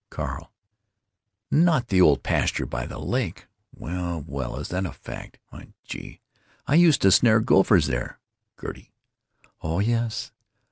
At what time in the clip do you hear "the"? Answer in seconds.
1.89-2.01, 2.87-2.97